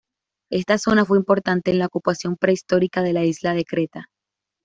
Esta 0.49 0.79
zona 0.79 1.05
fue 1.05 1.19
importante 1.19 1.69
en 1.69 1.77
la 1.77 1.85
ocupación 1.85 2.35
prehistórica 2.35 3.03
de 3.03 3.13
la 3.13 3.23
isla 3.23 3.53
de 3.53 3.65
Creta. 3.65 4.09